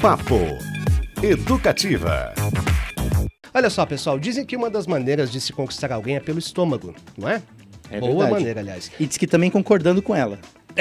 Papo 0.00 0.38
Educativa. 1.20 2.32
Olha 3.52 3.68
só, 3.68 3.84
pessoal, 3.84 4.16
dizem 4.16 4.44
que 4.46 4.54
uma 4.56 4.70
das 4.70 4.86
maneiras 4.86 5.28
de 5.30 5.40
se 5.40 5.52
conquistar 5.52 5.90
alguém 5.90 6.14
é 6.14 6.20
pelo 6.20 6.38
estômago, 6.38 6.94
não 7.16 7.28
é? 7.28 7.42
É 7.90 7.98
Boa 7.98 8.12
verdade. 8.12 8.32
maneira, 8.32 8.60
aliás. 8.60 8.92
E 9.00 9.06
diz 9.06 9.16
que 9.16 9.26
também 9.26 9.50
concordando 9.50 10.00
com 10.00 10.14
ela. 10.14 10.38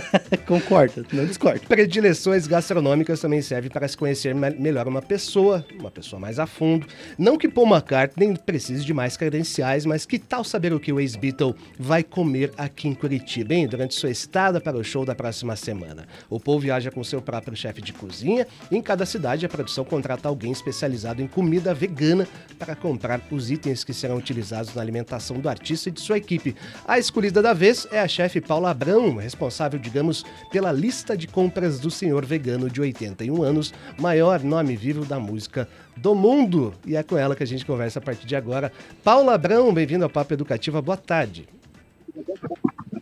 Concorda, 0.46 1.04
não 1.12 1.26
discorda. 1.26 1.60
Predileções 1.68 2.46
gastronômicas 2.46 3.20
também 3.20 3.42
servem 3.42 3.70
para 3.70 3.86
se 3.88 3.96
conhecer 3.96 4.34
me- 4.34 4.50
melhor 4.50 4.86
uma 4.88 5.02
pessoa, 5.02 5.64
uma 5.78 5.90
pessoa 5.90 6.20
mais 6.20 6.38
a 6.38 6.46
fundo. 6.46 6.86
Não 7.18 7.36
que 7.36 7.48
Paul 7.48 7.66
McCartney 7.68 8.36
precise 8.44 8.84
de 8.84 8.94
mais 8.94 9.16
credenciais, 9.16 9.84
mas 9.86 10.06
que 10.06 10.18
tal 10.18 10.44
saber 10.44 10.72
o 10.72 10.80
que 10.80 10.92
o 10.92 11.00
ex-Beatle 11.00 11.54
vai 11.78 12.02
comer 12.02 12.52
aqui 12.56 12.88
em 12.88 12.94
Curitiba, 12.94 13.54
hein? 13.54 13.66
Durante 13.66 13.94
sua 13.94 14.10
estada 14.10 14.60
para 14.60 14.76
o 14.76 14.84
show 14.84 15.04
da 15.04 15.14
próxima 15.14 15.56
semana. 15.56 16.06
O 16.28 16.38
Paul 16.38 16.60
viaja 16.60 16.90
com 16.90 17.02
seu 17.04 17.20
próprio 17.20 17.56
chefe 17.56 17.80
de 17.82 17.92
cozinha 17.92 18.46
e 18.70 18.76
em 18.76 18.82
cada 18.82 19.06
cidade 19.06 19.46
a 19.46 19.48
produção 19.48 19.84
contrata 19.84 20.28
alguém 20.28 20.52
especializado 20.52 21.22
em 21.22 21.26
comida 21.26 21.74
vegana 21.74 22.26
para 22.58 22.74
comprar 22.76 23.20
os 23.30 23.50
itens 23.50 23.84
que 23.84 23.92
serão 23.94 24.16
utilizados 24.16 24.74
na 24.74 24.82
alimentação 24.82 25.38
do 25.38 25.48
artista 25.48 25.88
e 25.88 25.92
de 25.92 26.00
sua 26.00 26.18
equipe. 26.18 26.54
A 26.86 26.98
escolhida 26.98 27.42
da 27.42 27.52
vez 27.52 27.86
é 27.90 28.00
a 28.00 28.08
chefe 28.08 28.40
Paula 28.40 28.70
Abrão, 28.70 29.16
responsável, 29.16 29.78
digamos, 29.86 30.24
pela 30.50 30.72
lista 30.72 31.16
de 31.16 31.28
compras 31.28 31.78
do 31.78 31.90
senhor 31.90 32.24
vegano 32.24 32.68
de 32.68 32.80
81 32.80 33.40
anos, 33.42 33.72
maior 33.98 34.42
nome 34.42 34.74
vivo 34.74 35.04
da 35.04 35.20
música 35.20 35.68
do 35.96 36.12
mundo. 36.12 36.74
E 36.84 36.96
é 36.96 37.02
com 37.04 37.16
ela 37.16 37.36
que 37.36 37.42
a 37.44 37.46
gente 37.46 37.64
conversa 37.64 38.00
a 38.00 38.02
partir 38.02 38.26
de 38.26 38.34
agora. 38.34 38.72
Paula 39.04 39.34
Abrão, 39.34 39.72
bem-vindo 39.72 40.02
ao 40.04 40.10
Papo 40.10 40.34
Educativa, 40.34 40.82
boa 40.82 40.96
tarde. 40.96 41.48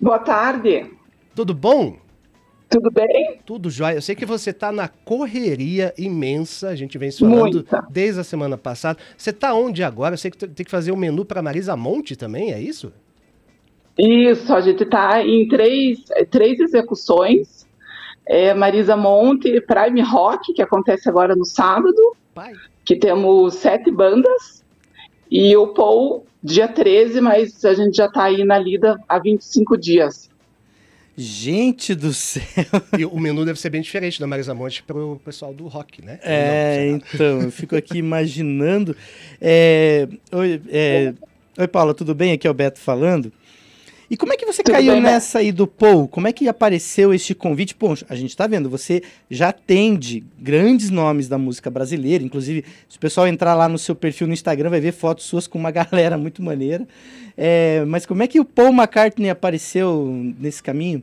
Boa 0.01 0.19
tarde, 0.19 0.91
Tudo 1.35 1.55
bom? 1.55 1.97
tudo 2.69 2.91
bem? 2.91 3.39
Tudo 3.47 3.71
jóia. 3.71 3.95
Eu 3.95 4.03
sei 4.03 4.17
que 4.17 4.27
você 4.27 4.51
está 4.51 4.73
na 4.73 4.89
correria 4.89 5.95
imensa, 5.97 6.69
a 6.71 6.75
gente 6.75 6.99
vem 6.99 7.09
se 7.11 7.21
falando 7.21 7.55
Muita. 7.55 7.87
desde 7.89 8.21
a 8.21 8.25
semana 8.25 8.59
passada. 8.59 8.99
Você 9.17 9.31
está 9.31 9.55
onde 9.55 9.85
agora? 9.85 10.15
Eu 10.15 10.19
sei 10.19 10.29
que 10.31 10.37
tem 10.39 10.65
que 10.65 10.71
fazer 10.71 10.91
o 10.91 10.97
menu 10.97 11.25
para 11.25 11.41
Marisa 11.41 11.77
Monte 11.77 12.17
também, 12.17 12.53
é 12.53 12.61
isso? 12.61 12.93
Isso, 13.99 14.53
a 14.53 14.61
gente 14.61 14.83
está 14.83 15.23
em 15.23 15.47
três, 15.49 16.01
três 16.31 16.59
execuções. 16.61 17.65
É, 18.27 18.55
Marisa 18.55 18.97
Monte, 18.97 19.61
Prime 19.61 20.01
Rock, 20.01 20.53
que 20.55 20.63
acontece 20.63 21.09
agora 21.09 21.37
no 21.37 21.45
sábado, 21.45 22.17
Pai. 22.35 22.55
que 22.85 22.97
temos 22.97 23.55
sete 23.57 23.91
bandas, 23.91 24.65
e 25.31 25.55
o 25.57 25.69
Paul, 25.69 26.25
dia 26.43 26.67
13, 26.67 27.21
mas 27.21 27.65
a 27.65 27.75
gente 27.75 27.97
já 27.97 28.07
está 28.07 28.25
aí 28.25 28.45
na 28.45 28.59
lida 28.59 28.99
há 29.09 29.19
25 29.19 29.77
dias. 29.77 30.31
Gente 31.17 31.95
do 31.95 32.13
céu. 32.13 32.43
E 32.99 33.05
o 33.05 33.19
menu 33.21 33.45
deve 33.45 33.59
ser 33.59 33.71
bem 33.71 33.81
diferente 33.81 34.19
da 34.19 34.27
Marisa 34.27 34.55
Monte 34.55 34.83
para 34.83 34.97
o 34.97 35.21
pessoal 35.25 35.55
do 35.55 35.69
rock, 35.69 36.05
né? 36.05 36.19
É, 36.23 36.89
Não, 36.89 36.97
então, 36.97 37.43
eu 37.43 37.51
fico 37.53 37.77
aqui 37.77 37.99
imaginando. 37.99 38.97
É, 39.41 40.09
oi, 40.33 40.61
é, 40.69 41.15
oi, 41.57 41.69
Paula, 41.69 41.95
tudo 41.95 42.15
bem? 42.15 42.33
Aqui 42.33 42.49
é 42.49 42.51
o 42.51 42.55
Beto 42.55 42.81
falando. 42.81 43.33
E 44.15 44.17
como 44.17 44.33
é 44.33 44.37
que 44.37 44.47
você 44.47 44.63
Tudo 44.63 44.75
caiu 44.75 44.93
bem, 44.93 45.03
Beto? 45.03 45.13
nessa 45.13 45.41
aí 45.41 45.51
do 45.51 45.67
Paul? 45.67 46.07
Como 46.07 46.29
é 46.29 46.33
que 46.33 46.47
apareceu 46.47 47.13
este 47.13 47.35
convite? 47.35 47.75
Pô, 47.75 47.95
a 48.09 48.15
gente 48.15 48.37
tá 48.37 48.47
vendo, 48.47 48.71
você 48.71 49.03
já 49.29 49.49
atende 49.49 50.23
grandes 50.39 50.89
nomes 50.89 51.27
da 51.29 51.37
música 51.37 51.69
brasileira. 51.69 52.23
Inclusive, 52.23 52.65
se 52.89 52.97
o 52.97 53.01
pessoal 53.01 53.27
entrar 53.27 53.55
lá 53.55 53.69
no 53.69 53.77
seu 53.77 53.93
perfil 53.93 54.29
no 54.29 54.33
Instagram, 54.33 54.71
vai 54.71 54.79
ver 54.79 54.93
fotos 54.93 55.25
suas 55.25 55.49
com 55.49 55.59
uma 55.59 55.73
galera 55.75 56.17
muito 56.17 56.45
maneira. 56.45 56.87
É, 57.37 57.85
mas 57.89 58.07
como 58.07 58.23
é 58.23 58.29
que 58.29 58.39
o 58.39 58.45
Paul 58.45 58.69
McCartney 58.73 59.31
apareceu 59.31 60.07
nesse 60.39 60.63
caminho? 60.63 61.03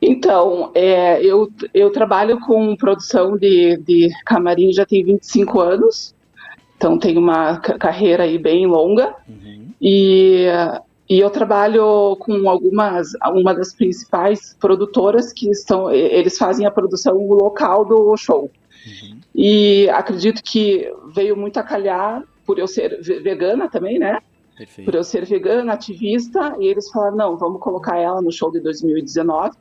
Então, 0.00 0.70
é, 0.72 1.20
eu, 1.24 1.50
eu 1.74 1.90
trabalho 1.90 2.38
com 2.38 2.76
produção 2.76 3.36
de, 3.36 3.76
de 3.78 4.08
camarim 4.24 4.72
já 4.72 4.86
tem 4.86 5.04
25 5.04 5.58
anos, 5.60 6.14
então 6.76 6.96
tenho 6.96 7.18
uma 7.18 7.58
ca- 7.58 7.76
carreira 7.76 8.22
aí 8.22 8.38
bem 8.38 8.66
longa. 8.66 9.16
E, 9.84 10.46
e 11.12 11.20
eu 11.20 11.28
trabalho 11.28 12.16
com 12.16 12.48
algumas, 12.48 13.12
uma 13.34 13.52
das 13.54 13.74
principais 13.74 14.56
produtoras 14.58 15.30
que 15.30 15.50
estão, 15.50 15.92
eles 15.92 16.38
fazem 16.38 16.64
a 16.64 16.70
produção 16.70 17.14
local 17.28 17.84
do 17.84 18.16
show. 18.16 18.50
E 19.34 19.90
acredito 19.90 20.42
que 20.42 20.90
veio 21.14 21.36
muito 21.36 21.58
a 21.58 21.62
calhar 21.62 22.24
por 22.46 22.58
eu 22.58 22.66
ser 22.66 22.98
ve- 23.02 23.20
vegana 23.20 23.68
também, 23.68 23.98
né? 23.98 24.20
Por 24.54 24.56
Perfeito. 24.56 24.96
eu 24.96 25.04
ser 25.04 25.26
vegana, 25.26 25.74
ativista, 25.74 26.56
e 26.58 26.66
eles 26.66 26.88
falaram, 26.90 27.16
não, 27.16 27.36
vamos 27.36 27.60
colocar 27.60 27.98
ela 27.98 28.22
no 28.22 28.32
show 28.32 28.50
de 28.50 28.60
2019 28.60 29.54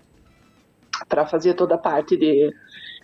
para 1.10 1.26
fazer 1.26 1.54
toda 1.56 1.76
a 1.76 1.78
parte 1.78 2.16
de 2.16 2.50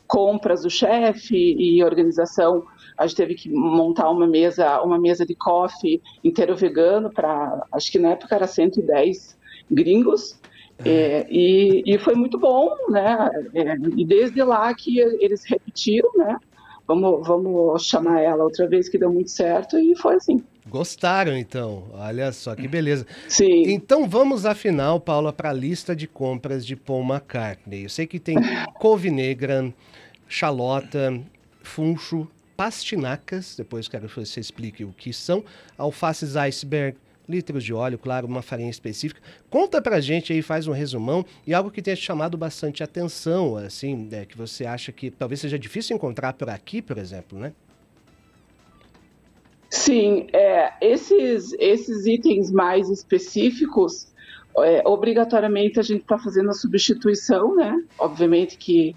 compras 0.07 0.61
do 0.61 0.69
chefe 0.69 1.35
e 1.35 1.83
organização. 1.83 2.63
A 2.97 3.05
gente 3.05 3.15
teve 3.15 3.35
que 3.35 3.49
montar 3.49 4.09
uma 4.09 4.25
mesa, 4.25 4.81
uma 4.81 4.97
mesa 4.97 5.25
de 5.25 5.35
coffee 5.35 6.01
inteiro 6.23 6.55
vegano 6.55 7.09
para, 7.11 7.65
acho 7.71 7.91
que 7.91 7.99
na 7.99 8.09
época 8.09 8.35
era 8.35 8.47
110 8.47 9.37
gringos. 9.69 10.39
É, 10.85 11.25
e, 11.29 11.83
e 11.85 11.97
foi 11.97 12.13
muito 12.15 12.37
bom, 12.37 12.75
né? 12.89 13.29
É, 13.53 13.75
e 13.95 14.05
desde 14.05 14.43
lá 14.43 14.73
que 14.73 14.99
eles 14.99 15.43
repetiram, 15.45 16.11
né? 16.15 16.37
Vamos, 16.87 17.27
vamos 17.27 17.85
chamar 17.85 18.21
ela 18.21 18.43
outra 18.43 18.67
vez 18.67 18.87
que 18.87 18.97
deu 18.97 19.11
muito 19.11 19.29
certo 19.29 19.77
e 19.77 19.95
foi 19.97 20.15
assim. 20.15 20.41
Gostaram, 20.69 21.35
então. 21.37 21.83
Olha 21.93 22.31
só 22.31 22.55
que 22.55 22.67
beleza. 22.67 23.05
Sim. 23.27 23.63
Então 23.67 24.07
vamos, 24.07 24.45
afinal, 24.45 24.99
Paula, 24.99 25.33
para 25.33 25.49
a 25.49 25.53
lista 25.53 25.95
de 25.95 26.07
compras 26.07 26.65
de 26.65 26.75
Paul 26.75 27.03
McCartney. 27.03 27.83
Eu 27.83 27.89
sei 27.89 28.05
que 28.05 28.19
tem 28.19 28.37
couve 28.75 29.09
negra, 29.09 29.73
chalota, 30.29 31.19
funcho, 31.61 32.27
pastinacas, 32.57 33.55
depois 33.55 33.87
quero 33.87 34.09
que 34.09 34.19
você 34.19 34.39
explique 34.39 34.83
o 34.83 34.91
que 34.91 35.13
são, 35.13 35.43
alfaces 35.77 36.35
iceberg, 36.35 36.97
litros 37.29 37.63
de 37.63 37.73
óleo, 37.73 37.99
claro, 37.99 38.25
uma 38.25 38.41
farinha 38.41 38.69
específica. 38.69 39.21
Conta 39.49 39.81
pra 39.81 39.99
gente 39.99 40.33
aí, 40.33 40.41
faz 40.41 40.67
um 40.67 40.71
resumão 40.71 41.23
e 41.45 41.53
algo 41.53 41.69
que 41.69 41.81
tenha 41.81 41.95
te 41.95 42.01
chamado 42.01 42.37
bastante 42.37 42.83
atenção, 42.83 43.57
assim, 43.57 44.09
é, 44.11 44.25
que 44.25 44.35
você 44.35 44.65
acha 44.65 44.91
que 44.91 45.11
talvez 45.11 45.41
seja 45.41 45.59
difícil 45.59 45.95
encontrar 45.95 46.33
por 46.33 46.49
aqui, 46.49 46.81
por 46.81 46.97
exemplo, 46.97 47.37
né? 47.37 47.53
Sim, 49.69 50.27
é, 50.31 50.73
esses, 50.81 51.53
esses 51.59 52.05
itens 52.05 52.49
mais 52.49 52.89
específicos, 52.89 54.07
é, 54.59 54.81
obrigatoriamente 54.87 55.79
a 55.79 55.83
gente 55.83 56.01
está 56.01 56.17
fazendo 56.17 56.49
a 56.49 56.53
substituição, 56.53 57.55
né? 57.55 57.83
Obviamente 57.99 58.57
que 58.57 58.95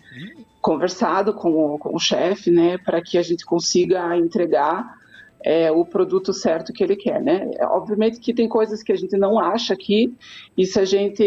conversado 0.60 1.32
com 1.34 1.50
o, 1.50 1.78
com 1.78 1.94
o 1.94 1.98
chefe, 1.98 2.50
né, 2.50 2.78
para 2.78 3.00
que 3.00 3.16
a 3.16 3.22
gente 3.22 3.44
consiga 3.44 4.16
entregar 4.16 4.98
é, 5.43 5.71
o 5.72 5.84
produto 5.84 6.32
certo 6.32 6.72
que 6.72 6.84
ele 6.84 6.97
quer, 6.97 7.21
né? 7.21 7.50
É, 7.59 7.66
Obviamente 7.66 8.21
que 8.21 8.34
tem 8.34 8.47
coisas 8.48 8.82
que 8.82 8.93
a 8.93 8.97
gente 8.97 9.16
não 9.16 9.38
acha 9.38 9.72
aqui, 9.72 10.15
e 10.56 10.66
se 10.66 10.78
a 10.78 10.84
gente 10.84 11.25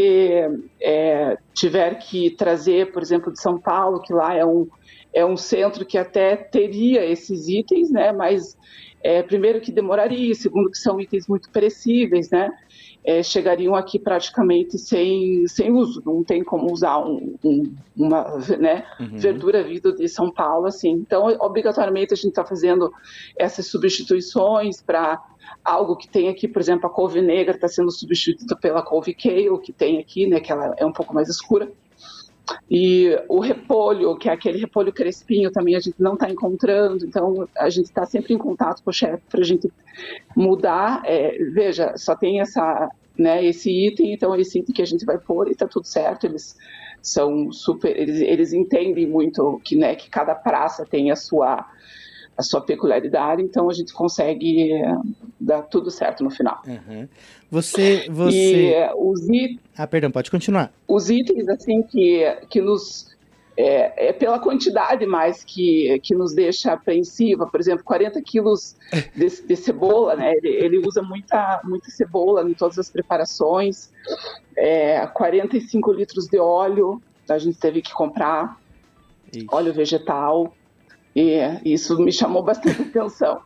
é, 0.79 1.37
tiver 1.53 1.95
que 1.95 2.29
trazer, 2.31 2.91
por 2.91 3.01
exemplo, 3.01 3.33
de 3.33 3.41
São 3.41 3.59
Paulo, 3.59 4.01
que 4.01 4.13
lá 4.13 4.35
é 4.35 4.45
um, 4.45 4.67
é 5.13 5.25
um 5.25 5.37
centro 5.37 5.85
que 5.85 5.97
até 5.97 6.35
teria 6.35 7.05
esses 7.05 7.47
itens, 7.47 7.91
né? 7.91 8.11
Mas 8.11 8.57
é, 9.03 9.21
primeiro 9.21 9.59
que 9.61 9.71
demoraria, 9.71 10.33
segundo 10.33 10.71
que 10.71 10.77
são 10.77 10.99
itens 10.99 11.27
muito 11.27 11.49
perecíveis, 11.51 12.29
né? 12.31 12.49
É, 13.05 13.21
chegariam 13.21 13.75
aqui 13.75 13.99
praticamente 13.99 14.77
sem, 14.79 15.45
sem 15.47 15.71
uso, 15.73 16.01
não 16.05 16.23
tem 16.23 16.41
como 16.41 16.71
usar 16.71 16.99
um, 16.99 17.35
um- 17.43 17.75
uma 17.97 18.37
né, 18.57 18.85
Uhum. 18.97 19.17
verdura 19.17 19.61
vindo 19.61 19.93
de 19.93 20.07
São 20.07 20.31
Paulo, 20.31 20.67
assim. 20.67 20.91
Então, 20.91 21.25
obrigatoriamente 21.41 22.13
a 22.13 22.15
gente 22.15 22.29
está 22.29 22.45
fazendo 22.45 22.89
essas 23.37 23.67
substituições 23.67 24.81
para 24.81 25.21
algo 25.65 25.97
que 25.97 26.07
tem 26.09 26.29
aqui, 26.29 26.47
por 26.47 26.61
exemplo, 26.61 26.87
a 26.87 26.89
couve 26.89 27.21
negra 27.21 27.55
está 27.55 27.67
sendo 27.67 27.91
substituída 27.91 28.55
pela 28.61 28.81
couve 28.81 29.13
kale, 29.13 29.59
que 29.61 29.73
tem 29.73 29.99
aqui, 29.99 30.25
né, 30.27 30.39
que 30.39 30.51
ela 30.51 30.73
é 30.77 30.85
um 30.85 30.93
pouco 30.93 31.13
mais 31.13 31.27
escura. 31.29 31.69
E 32.69 33.17
o 33.29 33.39
repolho, 33.39 34.17
que 34.17 34.29
é 34.29 34.33
aquele 34.33 34.57
repolho 34.57 34.91
crespinho, 34.91 35.51
também 35.51 35.75
a 35.75 35.79
gente 35.79 35.95
não 35.99 36.13
está 36.13 36.29
encontrando. 36.29 37.05
Então, 37.05 37.47
a 37.57 37.69
gente 37.69 37.85
está 37.85 38.05
sempre 38.05 38.33
em 38.33 38.37
contato 38.37 38.83
com 38.83 38.89
o 38.89 38.93
chefe 38.93 39.23
para 39.29 39.41
a 39.41 39.45
gente 39.45 39.71
mudar. 40.35 41.01
É, 41.05 41.37
veja, 41.51 41.95
só 41.97 42.15
tem 42.15 42.41
essa, 42.41 42.89
né, 43.17 43.43
esse 43.45 43.69
item, 43.69 44.13
então 44.13 44.35
esse 44.35 44.59
item 44.59 44.75
que 44.75 44.81
a 44.81 44.87
gente 44.87 45.05
vai 45.05 45.17
pôr 45.17 45.47
e 45.47 45.51
está 45.51 45.67
tudo 45.67 45.85
certo. 45.85 46.25
Eles 46.25 46.57
são 47.01 47.51
super, 47.51 47.95
eles, 47.95 48.21
eles 48.21 48.53
entendem 48.53 49.07
muito 49.07 49.61
que, 49.63 49.75
né, 49.75 49.95
que 49.95 50.09
cada 50.09 50.35
praça 50.35 50.85
tem 50.85 51.11
a 51.11 51.15
sua 51.15 51.65
a 52.37 52.41
sua 52.41 52.61
peculiaridade, 52.61 53.41
então 53.41 53.69
a 53.69 53.73
gente 53.73 53.93
consegue 53.93 54.73
é, 54.73 54.95
dar 55.39 55.61
tudo 55.63 55.91
certo 55.91 56.23
no 56.23 56.29
final. 56.31 56.61
Uhum. 56.67 57.07
Você, 57.51 58.05
E 58.05 58.09
você... 58.09 58.65
é, 58.73 58.91
os, 58.95 59.27
i- 59.29 59.59
Ah, 59.77 59.85
perdão, 59.87 60.09
pode 60.09 60.31
continuar. 60.31 60.71
os 60.87 61.09
itens 61.09 61.47
assim 61.47 61.83
que, 61.83 62.23
que 62.49 62.59
nos 62.61 63.13
é, 63.55 64.07
é 64.09 64.13
pela 64.13 64.39
quantidade 64.39 65.05
mais 65.05 65.43
que, 65.43 65.99
que 66.01 66.15
nos 66.15 66.33
deixa 66.33 66.73
apreensiva. 66.73 67.45
Por 67.45 67.59
exemplo, 67.59 67.83
40 67.83 68.19
quilos 68.23 68.75
de, 69.15 69.29
de 69.45 69.55
cebola, 69.55 70.15
né? 70.15 70.33
Ele, 70.33 70.49
ele 70.49 70.77
usa 70.79 71.03
muita, 71.03 71.61
muita 71.63 71.91
cebola 71.91 72.41
em 72.49 72.55
todas 72.55 72.79
as 72.79 72.89
preparações. 72.89 73.91
É, 74.57 75.05
45 75.05 75.91
litros 75.91 76.25
de 76.25 76.39
óleo 76.39 76.99
a 77.29 77.37
gente 77.37 77.59
teve 77.59 77.83
que 77.83 77.93
comprar. 77.93 78.57
Óleo 79.51 79.71
vegetal, 79.73 80.51
e 81.15 81.39
isso 81.65 81.97
me 81.99 82.11
chamou 82.11 82.43
bastante 82.43 82.81
atenção. 82.89 83.41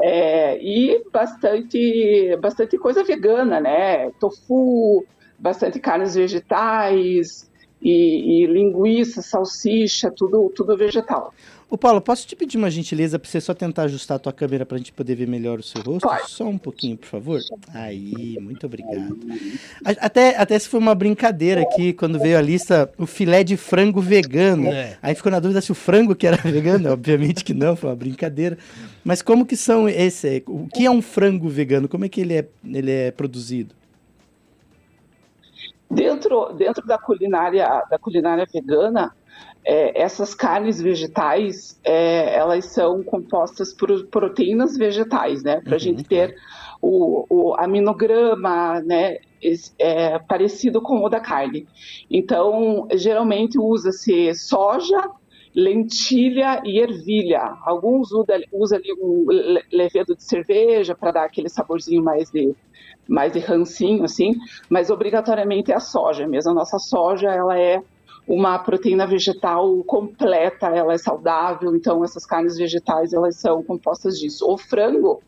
É, 0.00 0.58
e 0.60 1.04
bastante, 1.12 2.36
bastante 2.40 2.76
coisa 2.76 3.04
vegana, 3.04 3.60
né? 3.60 4.10
Tofu, 4.18 5.06
bastante 5.38 5.78
carnes 5.78 6.14
vegetais 6.14 7.50
e, 7.80 8.42
e 8.42 8.46
linguiça, 8.46 9.22
salsicha, 9.22 10.10
tudo, 10.10 10.50
tudo 10.54 10.76
vegetal. 10.76 11.32
Ô 11.74 11.76
Paulo, 11.76 12.00
posso 12.00 12.24
te 12.24 12.36
pedir 12.36 12.56
uma 12.56 12.70
gentileza 12.70 13.18
para 13.18 13.28
você 13.28 13.40
só 13.40 13.52
tentar 13.52 13.82
ajustar 13.82 14.14
a 14.14 14.18
tua 14.20 14.32
câmera 14.32 14.64
para 14.64 14.76
a 14.76 14.78
gente 14.78 14.92
poder 14.92 15.16
ver 15.16 15.26
melhor 15.26 15.58
o 15.58 15.62
seu 15.64 15.82
rosto? 15.82 16.08
Só 16.28 16.44
um 16.44 16.56
pouquinho, 16.56 16.96
por 16.96 17.08
favor. 17.08 17.40
Aí, 17.74 18.38
muito 18.40 18.64
obrigado. 18.64 19.18
Até, 19.84 20.36
até 20.36 20.56
se 20.56 20.68
foi 20.68 20.78
uma 20.78 20.94
brincadeira 20.94 21.62
aqui, 21.62 21.92
quando 21.92 22.16
veio 22.16 22.38
a 22.38 22.40
lista, 22.40 22.88
o 22.96 23.06
filé 23.06 23.42
de 23.42 23.56
frango 23.56 24.00
vegano. 24.00 24.68
É. 24.68 24.96
Aí 25.02 25.16
ficou 25.16 25.32
na 25.32 25.40
dúvida 25.40 25.60
se 25.60 25.72
o 25.72 25.74
frango 25.74 26.14
que 26.14 26.28
era 26.28 26.36
vegano, 26.48 26.92
obviamente 26.92 27.42
que 27.42 27.52
não, 27.52 27.74
foi 27.74 27.90
uma 27.90 27.96
brincadeira. 27.96 28.56
Mas 29.04 29.20
como 29.20 29.44
que 29.44 29.56
são 29.56 29.88
esse, 29.88 30.44
o 30.46 30.68
que 30.68 30.86
é 30.86 30.90
um 30.92 31.02
frango 31.02 31.48
vegano? 31.48 31.88
Como 31.88 32.04
é 32.04 32.08
que 32.08 32.20
ele 32.20 32.34
é, 32.34 32.48
ele 32.64 32.92
é 32.92 33.10
produzido? 33.10 33.74
Dentro, 35.90 36.52
dentro 36.52 36.86
da 36.86 36.98
culinária 36.98 37.82
da 37.90 37.98
culinária 37.98 38.46
vegana, 38.52 39.12
é, 39.64 40.00
essas 40.00 40.34
carnes 40.34 40.80
vegetais, 40.80 41.80
é, 41.82 42.36
elas 42.36 42.66
são 42.66 43.02
compostas 43.02 43.72
por 43.72 44.06
proteínas 44.06 44.76
vegetais, 44.76 45.42
né? 45.42 45.60
Para 45.60 45.72
a 45.72 45.74
uhum, 45.74 45.78
gente 45.78 46.04
ter 46.04 46.36
o, 46.80 47.26
o 47.30 47.54
aminograma, 47.54 48.80
né? 48.82 49.18
É, 49.78 50.18
parecido 50.20 50.80
com 50.80 51.04
o 51.04 51.08
da 51.08 51.20
carne. 51.20 51.66
Então, 52.10 52.88
geralmente 52.94 53.58
usa-se 53.58 54.34
soja, 54.34 55.10
lentilha 55.54 56.62
e 56.64 56.80
ervilha. 56.80 57.54
Alguns 57.62 58.08
usam 58.52 58.78
ali 58.78 58.92
um 59.00 59.26
levedo 59.70 60.16
de 60.16 60.24
cerveja 60.24 60.94
para 60.94 61.12
dar 61.12 61.24
aquele 61.24 61.50
saborzinho 61.50 62.02
mais 62.02 62.30
de 62.30 62.54
mais 63.06 63.34
de 63.34 63.38
rancinho, 63.38 64.02
assim, 64.02 64.32
mas 64.70 64.88
obrigatoriamente 64.88 65.70
é 65.70 65.74
a 65.74 65.80
soja 65.80 66.26
mesmo. 66.26 66.52
A 66.52 66.54
nossa 66.54 66.78
soja, 66.78 67.30
ela 67.30 67.58
é 67.58 67.82
uma 68.26 68.58
proteína 68.58 69.06
vegetal 69.06 69.82
completa, 69.84 70.68
ela 70.68 70.94
é 70.94 70.98
saudável, 70.98 71.74
então 71.76 72.02
essas 72.02 72.24
carnes 72.24 72.56
vegetais 72.56 73.12
elas 73.12 73.36
são 73.36 73.62
compostas 73.62 74.18
disso. 74.18 74.46
O 74.50 74.56
frango 74.56 75.22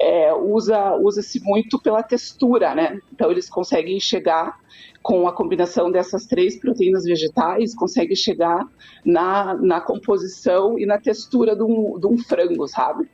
é, 0.00 0.32
usa 0.32 0.94
usa-se 0.96 1.40
muito 1.42 1.78
pela 1.80 2.02
textura, 2.02 2.74
né? 2.74 3.00
Então 3.12 3.30
eles 3.30 3.50
conseguem 3.50 3.98
chegar 3.98 4.56
com 5.02 5.26
a 5.26 5.32
combinação 5.32 5.90
dessas 5.90 6.26
três 6.26 6.56
proteínas 6.56 7.04
vegetais, 7.04 7.74
conseguem 7.74 8.14
chegar 8.14 8.66
na, 9.04 9.54
na 9.54 9.80
composição 9.80 10.78
e 10.78 10.86
na 10.86 10.98
textura 10.98 11.56
de 11.56 11.62
um, 11.62 11.98
de 11.98 12.06
um 12.06 12.18
frango, 12.18 12.66
sabe? 12.68 13.08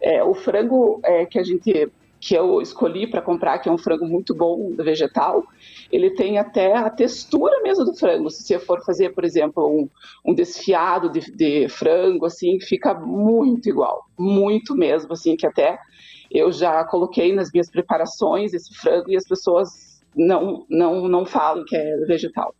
É, 0.00 0.22
o 0.22 0.34
frango 0.34 1.00
é, 1.04 1.24
que 1.24 1.38
a 1.38 1.42
gente 1.42 1.90
que 2.26 2.34
eu 2.34 2.60
escolhi 2.60 3.06
para 3.06 3.22
comprar, 3.22 3.60
que 3.60 3.68
é 3.68 3.72
um 3.72 3.78
frango 3.78 4.04
muito 4.04 4.34
bom 4.34 4.74
vegetal, 4.74 5.44
ele 5.92 6.10
tem 6.10 6.38
até 6.38 6.76
a 6.76 6.90
textura 6.90 7.62
mesmo 7.62 7.84
do 7.84 7.94
frango. 7.94 8.28
Se 8.28 8.42
você 8.42 8.58
for 8.58 8.84
fazer, 8.84 9.10
por 9.10 9.24
exemplo, 9.24 9.64
um, 9.64 9.88
um 10.24 10.34
desfiado 10.34 11.08
de, 11.08 11.30
de, 11.30 11.68
frango, 11.68 12.26
assim, 12.26 12.58
fica 12.58 12.94
muito 12.94 13.68
igual, 13.68 14.06
muito 14.18 14.74
mesmo, 14.74 15.12
assim, 15.12 15.36
que 15.36 15.46
até 15.46 15.78
eu 16.28 16.50
já 16.50 16.82
coloquei 16.84 17.32
nas 17.32 17.52
minhas 17.52 17.70
preparações 17.70 18.52
esse 18.52 18.74
frango 18.74 19.08
e 19.08 19.16
as 19.16 19.24
pessoas 19.24 20.02
não, 20.16 20.66
não, 20.68 21.06
não 21.06 21.24
falam 21.24 21.64
que 21.64 21.76
é 21.76 21.96
vegetal. 22.08 22.52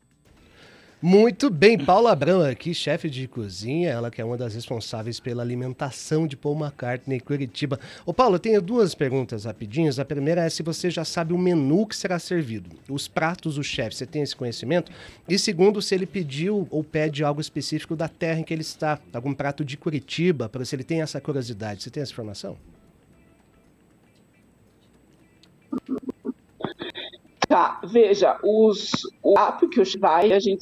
Muito 1.09 1.49
bem, 1.51 1.79
Paula 1.79 2.11
Abrão 2.11 2.41
aqui, 2.41 2.75
chefe 2.75 3.09
de 3.09 3.29
cozinha, 3.29 3.91
ela 3.91 4.11
que 4.11 4.21
é 4.21 4.25
uma 4.25 4.37
das 4.37 4.57
responsáveis 4.57 5.21
pela 5.21 5.41
alimentação 5.41 6.27
de 6.27 6.37
Paul 6.37 6.59
McCartney 6.59 7.19
em 7.19 7.21
Curitiba. 7.21 7.79
Ô 8.05 8.13
Paulo, 8.13 8.35
eu 8.35 8.41
tenho 8.41 8.61
duas 8.61 8.93
perguntas 8.93 9.45
rapidinhas. 9.45 10.01
A 10.01 10.05
primeira 10.05 10.45
é 10.45 10.51
se 10.51 10.65
você 10.65 10.91
já 10.91 11.05
sabe 11.05 11.33
o 11.33 11.39
menu 11.39 11.87
que 11.87 11.95
será 11.95 12.19
servido, 12.19 12.71
os 12.89 13.07
pratos 13.07 13.55
do 13.55 13.63
chefe, 13.63 13.95
você 13.95 14.05
tem 14.05 14.21
esse 14.21 14.35
conhecimento? 14.35 14.91
E 15.29 15.39
segundo, 15.39 15.81
se 15.81 15.95
ele 15.95 16.07
pediu 16.07 16.67
ou 16.73 16.83
pede 16.83 17.23
algo 17.23 17.41
específico 17.41 17.95
da 17.95 18.09
terra 18.09 18.41
em 18.41 18.43
que 18.43 18.53
ele 18.53 18.63
está, 18.63 18.99
algum 19.13 19.33
prato 19.33 19.65
de 19.65 19.77
Curitiba, 19.77 20.49
para 20.49 20.65
se 20.65 20.75
ele 20.75 20.83
tem 20.83 21.03
essa 21.03 21.21
curiosidade. 21.21 21.85
Você 21.85 21.91
tem 21.91 22.03
essa 22.03 22.11
informação? 22.11 22.57
Tá, 27.57 27.81
veja, 27.83 28.39
os, 28.43 28.91
o 29.23 29.33
app 29.39 29.67
que 29.69 29.81
o 29.81 29.85
vai, 29.99 30.31
a 30.31 30.39
gente 30.39 30.61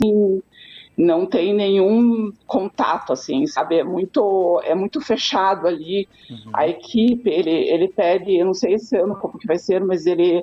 não 0.96 1.26
tem 1.26 1.52
nenhum 1.52 2.32
contato, 2.46 3.12
assim, 3.12 3.49
sabe? 3.49 3.79
É 3.79 3.82
muito, 3.82 4.62
é 4.64 4.76
muito 4.76 5.00
fechado 5.00 5.67
ali. 5.67 6.06
Uhum. 6.31 6.52
A 6.52 6.69
equipe, 6.69 7.29
ele, 7.29 7.50
ele 7.50 7.88
pede, 7.88 8.37
eu 8.37 8.46
não 8.46 8.55
sei 8.55 8.75
esse 8.75 8.96
ano 8.96 9.17
como 9.17 9.41
que 9.41 9.46
vai 9.49 9.58
ser, 9.58 9.85
mas 9.85 10.06
ele, 10.06 10.41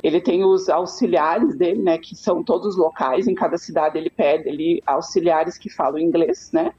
ele 0.00 0.20
tem 0.20 0.44
os 0.44 0.68
auxiliares 0.68 1.56
dele, 1.56 1.82
né? 1.82 1.98
Que 1.98 2.14
são 2.14 2.44
todos 2.44 2.76
locais, 2.76 3.26
em 3.26 3.34
cada 3.34 3.58
cidade 3.58 3.98
ele 3.98 4.08
pede 4.08 4.48
ali 4.48 4.80
auxiliares 4.86 5.58
que 5.58 5.68
falam 5.68 5.98
inglês, 5.98 6.52
né? 6.52 6.72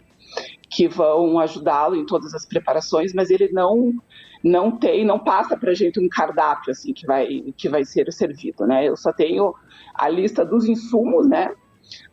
Que 0.70 0.88
vão 0.88 1.40
ajudá-lo 1.40 1.96
em 1.96 2.06
todas 2.06 2.34
as 2.34 2.46
preparações, 2.46 3.14
mas 3.14 3.30
ele 3.30 3.50
não 3.52 3.94
não 4.42 4.72
tem, 4.72 5.04
não 5.04 5.20
passa 5.20 5.58
para 5.58 5.72
a 5.72 5.74
gente 5.74 6.00
um 6.00 6.08
cardápio 6.08 6.72
assim 6.72 6.94
que 6.94 7.06
vai 7.06 7.54
que 7.58 7.68
vai 7.68 7.84
ser 7.84 8.12
servido, 8.14 8.66
né? 8.66 8.88
Eu 8.88 8.96
só 8.96 9.12
tenho 9.12 9.54
a 9.94 10.08
lista 10.08 10.46
dos 10.46 10.66
insumos, 10.66 11.28
né? 11.28 11.54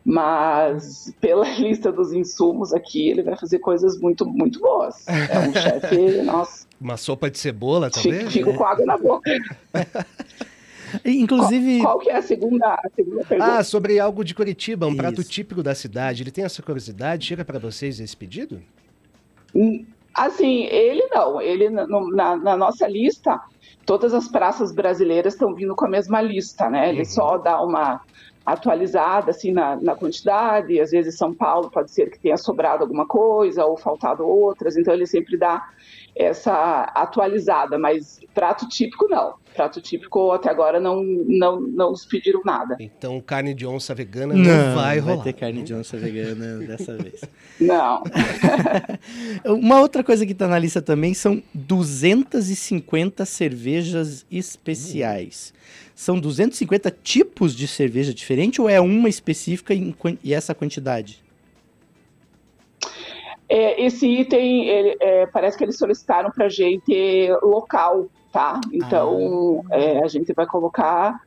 Mas 0.03 1.13
pela 1.21 1.47
lista 1.57 1.91
dos 1.91 2.11
insumos 2.11 2.73
aqui, 2.73 3.09
ele 3.09 3.23
vai 3.23 3.37
fazer 3.37 3.59
coisas 3.59 3.99
muito 3.99 4.25
muito 4.25 4.59
boas. 4.59 5.07
É 5.07 5.39
um 5.39 5.53
chefe, 5.55 6.21
nossa. 6.23 6.67
Uma 6.79 6.97
sopa 6.97 7.29
de 7.29 7.37
cebola, 7.39 7.89
talvez? 7.89 8.31
Fico, 8.31 8.53
com 8.53 8.65
água 8.65 8.85
na 8.85 8.97
boca. 8.97 9.31
Inclusive. 11.05 11.81
Qual, 11.81 11.93
qual, 11.93 11.99
que 11.99 12.09
é 12.09 12.15
a 12.15 12.21
segunda, 12.21 12.73
a 12.73 12.89
segunda 12.95 13.23
pergunta? 13.23 13.57
Ah, 13.57 13.63
sobre 13.63 13.99
algo 13.99 14.23
de 14.23 14.33
Curitiba, 14.33 14.85
um 14.85 14.89
Isso. 14.89 14.97
prato 14.97 15.23
típico 15.23 15.63
da 15.63 15.75
cidade. 15.75 16.23
Ele 16.23 16.31
tem 16.31 16.43
essa 16.43 16.61
curiosidade? 16.61 17.25
Chega 17.25 17.43
para 17.45 17.59
vocês 17.59 17.99
esse 17.99 18.15
pedido? 18.15 18.61
Hum, 19.55 19.85
Assim, 20.17 20.63
ele 20.63 21.05
não. 21.11 21.39
Ele 21.39 21.69
na, 21.69 22.35
na, 22.35 22.57
nossa 22.57 22.87
lista, 22.87 23.39
todas 23.85 24.15
as 24.15 24.27
praças 24.27 24.73
brasileiras 24.73 25.35
estão 25.35 25.53
vindo 25.53 25.75
com 25.75 25.85
a 25.85 25.89
mesma 25.89 26.19
lista, 26.23 26.67
né? 26.71 26.89
Ele 26.89 26.99
uhum. 26.99 27.05
só 27.05 27.37
dá 27.37 27.61
uma 27.61 28.01
atualizada 28.43 29.29
assim 29.29 29.51
na, 29.51 29.75
na 29.75 29.95
quantidade. 29.95 30.81
Às 30.81 30.89
vezes 30.89 31.19
São 31.19 31.35
Paulo 31.35 31.69
pode 31.69 31.91
ser 31.91 32.09
que 32.09 32.19
tenha 32.19 32.35
sobrado 32.35 32.81
alguma 32.81 33.05
coisa 33.05 33.63
ou 33.63 33.77
faltado 33.77 34.27
outras. 34.27 34.75
Então 34.75 34.91
ele 34.91 35.05
sempre 35.05 35.37
dá 35.37 35.69
essa 36.17 36.83
atualizada, 36.95 37.77
mas 37.77 38.19
prato 38.33 38.67
típico 38.67 39.07
não. 39.07 39.35
Prato 39.55 39.81
típico 39.81 40.31
até 40.31 40.49
agora 40.49 40.79
não, 40.79 41.03
não, 41.03 41.59
não 41.59 41.91
nos 41.91 42.05
pediram 42.05 42.41
nada. 42.45 42.77
Então 42.79 43.19
carne 43.21 43.53
de 43.53 43.65
onça 43.65 43.95
vegana 43.95 44.33
não, 44.33 44.43
não 44.43 44.75
vai 44.75 44.99
rolar. 44.99 45.15
Vai 45.15 45.23
ter 45.23 45.33
carne 45.33 45.63
de 45.63 45.73
onça 45.73 45.97
vegana 45.97 46.59
dessa 46.59 46.95
vez. 46.95 47.21
Não. 47.59 48.03
Uma 49.45 49.79
outra 49.79 50.03
coisa 50.03 50.27
que 50.27 50.31
está 50.31 50.47
na 50.47 50.59
lista 50.59 50.79
também 50.79 51.15
são 51.15 51.41
250 51.55 53.25
cervejas 53.25 54.23
especiais. 54.29 55.51
São 55.95 56.19
250 56.19 56.91
tipos 57.03 57.55
de 57.55 57.67
cerveja 57.67 58.13
diferente 58.13 58.61
ou 58.61 58.69
é 58.69 58.79
uma 58.79 59.09
específica 59.09 59.73
e 59.73 60.35
essa 60.35 60.53
quantidade? 60.53 61.23
É, 63.49 63.81
esse 63.81 64.05
item, 64.05 64.67
ele, 64.67 64.97
é, 64.99 65.25
parece 65.27 65.57
que 65.57 65.63
eles 65.63 65.77
solicitaram 65.77 66.29
para 66.31 66.45
a 66.45 66.49
gente 66.49 67.29
local, 67.41 68.07
tá? 68.31 68.59
Então, 68.73 69.63
ah. 69.71 69.77
é, 69.77 70.03
a 70.03 70.07
gente 70.07 70.33
vai 70.33 70.45
colocar 70.45 71.19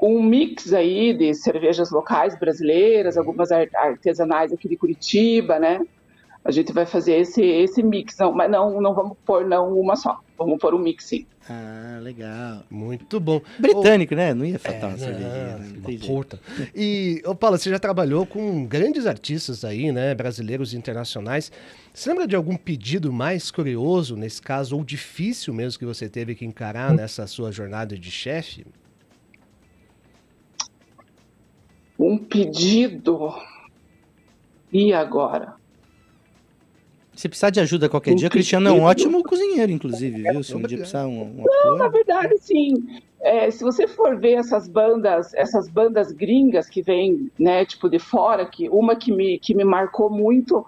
um 0.00 0.22
mix 0.22 0.72
aí 0.72 1.12
de 1.12 1.34
cervejas 1.34 1.90
locais 1.90 2.38
brasileiras, 2.38 3.18
algumas 3.18 3.52
artesanais 3.52 4.52
aqui 4.52 4.68
de 4.68 4.76
Curitiba, 4.76 5.58
né? 5.58 5.80
A 6.44 6.50
gente 6.50 6.72
vai 6.72 6.86
fazer 6.86 7.16
esse, 7.16 7.42
esse 7.42 7.82
mix, 7.82 8.16
não, 8.18 8.32
mas 8.32 8.50
não, 8.50 8.80
não 8.80 8.94
vamos 8.94 9.16
pôr 9.26 9.46
não 9.46 9.78
uma 9.78 9.94
só, 9.94 10.18
vamos 10.38 10.58
pôr 10.58 10.74
um 10.74 10.78
mix 10.78 11.04
sim. 11.04 11.26
Ah, 11.52 11.98
legal. 12.00 12.62
Muito 12.70 13.18
bom. 13.18 13.42
Britânico, 13.58 14.14
né? 14.14 14.32
Não 14.32 14.46
ia 14.46 14.58
faltar 14.58 14.84
é, 14.84 14.86
uma 14.86 14.98
cervejinha. 14.98 15.58
Né? 15.58 16.06
Porta. 16.06 16.40
E, 16.74 17.20
ô 17.26 17.34
Paulo, 17.34 17.58
você 17.58 17.68
já 17.68 17.78
trabalhou 17.78 18.24
com 18.24 18.64
grandes 18.64 19.04
artistas 19.04 19.64
aí, 19.64 19.90
né? 19.90 20.14
Brasileiros 20.14 20.72
e 20.72 20.76
internacionais. 20.76 21.50
Você 21.92 22.08
lembra 22.08 22.26
de 22.28 22.36
algum 22.36 22.56
pedido 22.56 23.12
mais 23.12 23.50
curioso, 23.50 24.16
nesse 24.16 24.40
caso, 24.40 24.76
ou 24.76 24.84
difícil 24.84 25.52
mesmo, 25.52 25.78
que 25.78 25.84
você 25.84 26.08
teve 26.08 26.36
que 26.36 26.44
encarar 26.44 26.94
nessa 26.94 27.26
sua 27.26 27.50
jornada 27.50 27.98
de 27.98 28.10
chefe? 28.12 28.64
Um 31.98 32.16
pedido. 32.16 33.34
E 34.72 34.92
agora? 34.92 35.59
Se 37.20 37.28
precisar 37.28 37.50
de 37.50 37.60
ajuda 37.60 37.86
qualquer 37.86 38.14
dia, 38.14 38.28
o 38.28 38.30
Cristiano 38.30 38.70
é 38.70 38.72
um 38.72 38.80
ótimo 38.80 39.22
cozinheiro, 39.22 39.70
inclusive, 39.70 40.22
viu? 40.22 40.42
Se 40.42 40.56
um 40.56 40.62
dia 40.62 40.78
precisar 40.78 41.06
um, 41.06 41.20
um 41.20 41.44
Não, 41.44 41.76
na 41.76 41.86
verdade, 41.88 42.34
sim. 42.38 42.72
é, 43.20 43.50
se 43.50 43.62
você 43.62 43.86
for 43.86 44.18
ver 44.18 44.38
essas 44.38 44.66
bandas, 44.66 45.34
essas 45.34 45.68
bandas 45.68 46.12
gringas 46.12 46.66
que 46.66 46.80
vêm, 46.80 47.30
né, 47.38 47.66
tipo 47.66 47.90
de 47.90 47.98
fora, 47.98 48.46
que 48.46 48.70
uma 48.70 48.96
que 48.96 49.12
me, 49.12 49.38
que 49.38 49.54
me 49.54 49.64
marcou 49.64 50.08
muito 50.08 50.64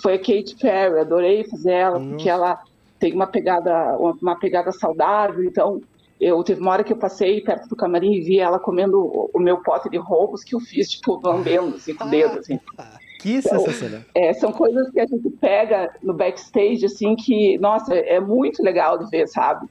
foi 0.00 0.14
a 0.14 0.18
Katy 0.18 0.56
Perry, 0.58 1.00
adorei 1.00 1.44
fazer 1.44 1.72
ela, 1.72 1.98
Nossa. 1.98 2.10
porque 2.12 2.30
ela 2.30 2.62
tem 2.98 3.12
uma 3.12 3.26
pegada, 3.26 3.98
uma 3.98 4.36
pegada 4.36 4.72
saudável, 4.72 5.44
então 5.44 5.82
eu 6.18 6.42
teve 6.42 6.62
uma 6.62 6.70
hora 6.70 6.82
que 6.82 6.94
eu 6.94 6.96
passei 6.96 7.42
perto 7.42 7.68
do 7.68 7.76
camarim 7.76 8.14
e 8.14 8.22
vi 8.22 8.38
ela 8.38 8.58
comendo 8.58 8.98
o, 8.98 9.30
o 9.34 9.38
meu 9.38 9.58
pote 9.58 9.90
de 9.90 9.98
roubos 9.98 10.42
que 10.42 10.54
eu 10.54 10.60
fiz, 10.60 10.88
tipo, 10.92 11.20
lambendo, 11.22 11.76
assim, 11.76 11.94
com 11.94 12.04
o 12.06 12.08
dedo, 12.08 12.38
assim. 12.38 12.58
Que 13.24 13.36
então, 13.36 13.58
sensacional. 13.58 14.02
É, 14.14 14.34
são 14.34 14.52
coisas 14.52 14.90
que 14.90 15.00
a 15.00 15.06
gente 15.06 15.30
pega 15.40 15.90
no 16.02 16.12
backstage, 16.12 16.84
assim, 16.84 17.16
que, 17.16 17.56
nossa, 17.56 17.94
é 17.94 18.20
muito 18.20 18.62
legal 18.62 18.98
de 18.98 19.08
ver, 19.08 19.26
sabe? 19.26 19.66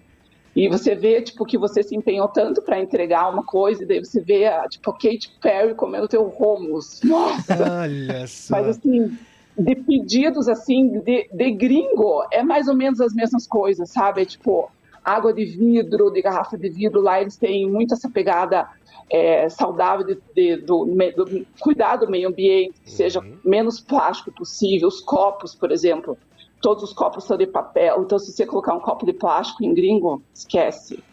E 0.55 0.67
você 0.67 0.95
vê, 0.95 1.21
tipo, 1.21 1.45
que 1.45 1.55
você 1.55 1.83
se 1.83 1.95
empenhou 1.95 2.27
tanto 2.27 2.63
para 2.63 2.79
entregar 2.79 3.31
uma 3.31 3.43
coisa, 3.43 3.83
e 3.83 3.85
daí 3.85 3.99
você 3.99 4.19
vê, 4.21 4.47
a, 4.47 4.67
tipo, 4.67 4.89
a 4.89 4.93
Katy 4.93 5.37
Perry 5.39 5.75
comendo 5.75 6.07
teu 6.07 6.23
romos. 6.23 6.99
Nossa! 7.03 7.81
Olha 7.83 8.25
só. 8.25 8.55
Mas, 8.55 8.69
assim, 8.69 9.15
de 9.55 9.75
pedidos, 9.75 10.49
assim, 10.49 10.99
de, 11.01 11.29
de 11.31 11.51
gringo, 11.51 12.25
é 12.31 12.41
mais 12.41 12.67
ou 12.67 12.75
menos 12.75 12.99
as 12.99 13.13
mesmas 13.13 13.45
coisas, 13.45 13.87
sabe? 13.91 14.23
É, 14.23 14.25
tipo, 14.25 14.71
água 15.03 15.33
de 15.33 15.45
vidro, 15.45 16.09
de 16.11 16.21
garrafa 16.21 16.57
de 16.57 16.69
vidro, 16.69 17.01
lá 17.01 17.21
eles 17.21 17.37
têm 17.37 17.69
muito 17.69 17.93
essa 17.93 18.09
pegada 18.09 18.69
é, 19.09 19.49
saudável 19.49 20.05
de, 20.05 20.17
de, 20.35 20.57
do, 20.57 20.85
do, 20.85 21.45
cuidar 21.59 21.97
do 21.97 22.09
meio 22.09 22.29
ambiente, 22.29 22.79
que 22.83 22.91
seja 22.91 23.19
uhum. 23.19 23.37
menos 23.43 23.79
plástico 23.79 24.31
possível. 24.31 24.87
Os 24.87 25.01
copos, 25.01 25.53
por 25.53 25.71
exemplo, 25.71 26.17
todos 26.61 26.83
os 26.83 26.93
copos 26.93 27.25
são 27.25 27.37
de 27.37 27.45
papel. 27.45 28.03
Então, 28.03 28.17
se 28.17 28.31
você 28.31 28.45
colocar 28.45 28.73
um 28.73 28.79
copo 28.79 29.05
de 29.05 29.13
plástico 29.13 29.63
em 29.63 29.73
gringo, 29.73 30.21
esquece. 30.33 31.03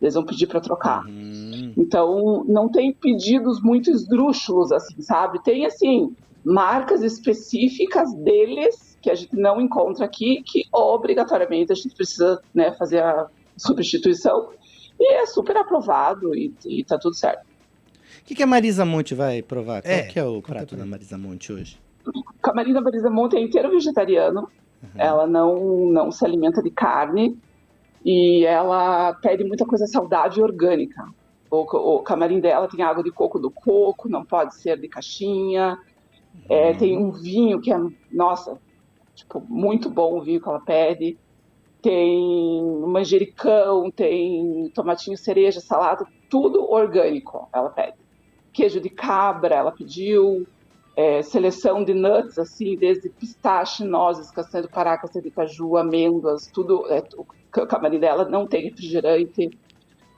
Eles 0.00 0.14
vão 0.14 0.24
pedir 0.24 0.46
para 0.46 0.60
trocar. 0.60 1.04
Uhum. 1.06 1.72
Então, 1.76 2.44
não 2.46 2.68
tem 2.68 2.92
pedidos 2.92 3.62
muito 3.62 3.90
esdrúxulos, 3.90 4.72
assim, 4.72 5.00
sabe? 5.00 5.42
Tem, 5.42 5.64
assim, 5.64 6.14
marcas 6.44 7.02
específicas 7.02 8.12
deles 8.14 8.93
que 9.04 9.10
a 9.10 9.14
gente 9.14 9.36
não 9.36 9.60
encontra 9.60 10.06
aqui, 10.06 10.42
que 10.42 10.64
obrigatoriamente 10.72 11.70
a 11.70 11.74
gente 11.74 11.94
precisa 11.94 12.40
né, 12.54 12.72
fazer 12.72 13.02
a 13.02 13.28
substituição. 13.54 14.48
E 14.98 15.12
é 15.12 15.26
super 15.26 15.58
aprovado 15.58 16.34
e, 16.34 16.54
e 16.64 16.82
tá 16.82 16.98
tudo 16.98 17.14
certo. 17.14 17.42
O 17.42 18.24
que, 18.24 18.34
que 18.34 18.42
a 18.42 18.46
Marisa 18.46 18.86
Monte 18.86 19.14
vai 19.14 19.42
provar? 19.42 19.82
Qual 19.82 19.92
é, 19.92 20.04
que 20.04 20.18
é 20.18 20.24
o 20.24 20.40
prato 20.40 20.74
da 20.74 20.86
Marisa 20.86 21.18
Monte 21.18 21.52
hoje? 21.52 21.78
O 22.06 22.22
camarim 22.40 22.72
da 22.72 22.80
Marisa 22.80 23.10
Monte 23.10 23.36
é 23.36 23.40
inteiro 23.40 23.70
vegetariano. 23.70 24.48
Uhum. 24.82 24.88
Ela 24.96 25.26
não, 25.26 25.90
não 25.90 26.10
se 26.10 26.24
alimenta 26.24 26.62
de 26.62 26.70
carne 26.70 27.36
e 28.02 28.46
ela 28.46 29.12
pede 29.14 29.44
muita 29.44 29.66
coisa 29.66 29.86
saudável 29.86 30.38
e 30.38 30.42
orgânica. 30.42 31.06
O, 31.50 31.96
o 31.96 32.02
camarim 32.02 32.40
dela 32.40 32.66
tem 32.66 32.82
água 32.82 33.04
de 33.04 33.10
coco 33.10 33.38
do 33.38 33.50
coco, 33.50 34.08
não 34.08 34.24
pode 34.24 34.54
ser 34.54 34.80
de 34.80 34.88
caixinha. 34.88 35.78
É, 36.48 36.54
uhum. 36.54 36.70
É, 36.70 36.74
tem 36.74 36.96
um 36.96 37.10
vinho 37.10 37.60
que 37.60 37.70
é, 37.70 37.78
nossa, 38.10 38.58
tipo, 39.14 39.42
muito 39.48 39.88
bom 39.88 40.18
o 40.18 40.22
vinho 40.22 40.40
que 40.40 40.48
ela 40.48 40.60
pede. 40.60 41.18
Tem 41.80 42.62
manjericão, 42.86 43.90
tem 43.90 44.70
tomatinho 44.74 45.16
cereja, 45.18 45.60
salada, 45.60 46.06
tudo 46.30 46.70
orgânico 46.70 47.48
ela 47.52 47.70
pede. 47.70 47.96
Queijo 48.52 48.80
de 48.80 48.88
cabra 48.88 49.54
ela 49.56 49.72
pediu, 49.72 50.46
é, 50.96 51.22
seleção 51.22 51.84
de 51.84 51.92
nuts, 51.92 52.38
assim, 52.38 52.76
desde 52.76 53.08
pistache, 53.08 53.84
nozes, 53.84 54.30
castanha 54.30 54.62
do 54.62 54.70
pará, 54.70 54.96
castanha 54.96 55.22
de 55.22 55.30
caju, 55.30 55.76
amêndoas, 55.76 56.46
tudo. 56.46 56.86
É, 56.90 57.02
o 57.16 57.66
camarim 57.66 57.98
dela 57.98 58.24
não 58.24 58.46
tem 58.46 58.64
refrigerante, 58.64 59.46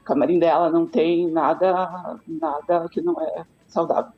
o 0.01 0.05
camarim 0.05 0.39
dela 0.39 0.71
não 0.71 0.87
tem 0.87 1.31
nada, 1.31 2.19
nada 2.27 2.89
que 2.89 3.01
não 3.01 3.21
é 3.21 3.45
saudável. 3.67 4.13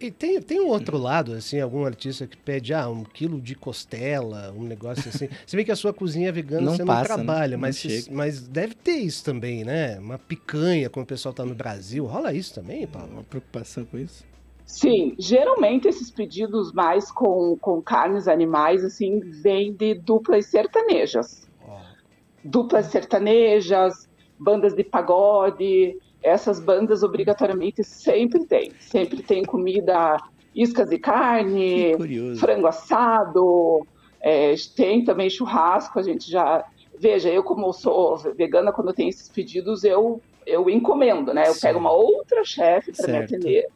E 0.00 0.10
tem, 0.10 0.40
tem 0.40 0.58
um 0.58 0.68
outro 0.68 0.96
lado, 0.96 1.34
assim, 1.34 1.60
algum 1.60 1.84
artista 1.84 2.26
que 2.26 2.36
pede, 2.36 2.72
ah, 2.72 2.88
um 2.88 3.04
quilo 3.04 3.38
de 3.38 3.54
costela, 3.54 4.50
um 4.56 4.62
negócio 4.62 5.10
assim. 5.10 5.28
Você 5.44 5.54
vê 5.54 5.62
que 5.62 5.70
a 5.70 5.76
sua 5.76 5.92
cozinha 5.92 6.30
é 6.30 6.32
vegana 6.32 6.62
não 6.62 6.76
você 6.76 6.84
passa, 6.86 7.16
não 7.16 7.24
trabalha, 7.24 7.56
né? 7.56 7.60
mas, 7.60 8.08
mas 8.08 8.40
deve 8.40 8.74
ter 8.74 8.96
isso 8.96 9.22
também, 9.22 9.62
né? 9.62 9.98
Uma 9.98 10.18
picanha, 10.18 10.88
como 10.88 11.04
o 11.04 11.06
pessoal 11.06 11.34
tá 11.34 11.44
no 11.44 11.54
Brasil. 11.54 12.06
Rola 12.06 12.32
isso 12.32 12.54
também, 12.54 12.86
Paulo? 12.86 13.12
Uma 13.12 13.22
preocupação 13.22 13.84
com 13.84 13.98
isso? 13.98 14.24
Sim, 14.64 15.14
geralmente 15.18 15.86
esses 15.86 16.10
pedidos 16.10 16.72
mais 16.72 17.10
com, 17.10 17.58
com 17.60 17.82
carnes 17.82 18.26
animais, 18.26 18.82
assim, 18.82 19.20
vêm 19.20 19.72
de 19.74 19.94
duplas 19.94 20.46
sertanejas. 20.46 21.46
Oh. 21.68 21.76
Duplas 22.42 22.86
sertanejas, 22.86 24.08
bandas 24.38 24.72
de 24.74 24.82
pagode, 24.82 25.98
essas 26.22 26.60
bandas 26.60 27.02
obrigatoriamente 27.02 27.82
sempre 27.84 28.44
tem. 28.44 28.72
Sempre 28.78 29.22
tem 29.22 29.44
comida, 29.44 30.16
iscas 30.54 30.88
de 30.88 30.98
carne, 30.98 31.94
frango 32.38 32.66
assado, 32.66 33.86
é, 34.20 34.54
tem 34.76 35.04
também 35.04 35.30
churrasco, 35.30 35.98
a 35.98 36.02
gente 36.02 36.30
já... 36.30 36.64
Veja, 36.98 37.30
eu 37.30 37.42
como 37.42 37.72
sou 37.72 38.16
vegana, 38.16 38.72
quando 38.72 38.88
eu 38.88 38.94
tenho 38.94 39.08
esses 39.08 39.28
pedidos, 39.28 39.84
eu, 39.84 40.20
eu 40.46 40.68
encomendo, 40.68 41.32
né? 41.32 41.48
Eu 41.48 41.54
pego 41.58 41.78
uma 41.78 41.92
outra 41.92 42.44
chefe 42.44 42.92
para 42.92 43.10
me 43.10 43.18
atender 43.18 43.66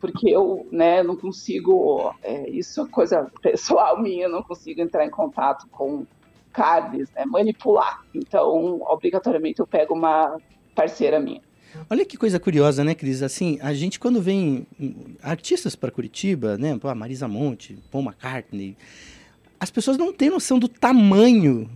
porque 0.00 0.30
eu 0.30 0.66
né, 0.70 1.02
não 1.02 1.16
consigo, 1.16 2.14
é, 2.22 2.48
isso 2.50 2.82
é 2.82 2.88
coisa 2.88 3.30
pessoal 3.42 3.98
minha, 4.02 4.24
eu 4.24 4.30
não 4.30 4.42
consigo 4.42 4.80
entrar 4.80 5.04
em 5.04 5.10
contato 5.10 5.66
com 5.70 6.06
carnes, 6.52 7.10
né, 7.12 7.24
manipular. 7.24 8.04
Então, 8.14 8.80
obrigatoriamente, 8.82 9.60
eu 9.60 9.66
pego 9.66 9.94
uma 9.94 10.38
parceira 10.74 11.20
minha. 11.20 11.42
Olha 11.90 12.04
que 12.04 12.16
coisa 12.16 12.38
curiosa, 12.38 12.84
né, 12.84 12.94
Cris? 12.94 13.22
Assim, 13.22 13.58
a 13.60 13.72
gente 13.74 13.98
quando 13.98 14.20
vem 14.20 14.66
artistas 15.22 15.74
para 15.74 15.90
Curitiba, 15.90 16.56
né, 16.58 16.78
a 16.82 16.94
Marisa 16.94 17.28
Monte, 17.28 17.78
Paul 17.90 18.04
McCartney, 18.04 18.76
as 19.60 19.70
pessoas 19.70 19.96
não 19.96 20.12
têm 20.12 20.30
noção 20.30 20.58
do 20.58 20.68
tamanho, 20.68 21.68